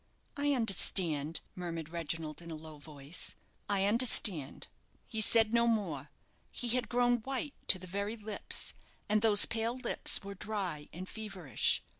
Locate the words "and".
9.07-9.21, 10.91-11.07